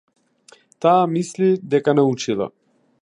[0.85, 2.49] Таа мисли дека научила.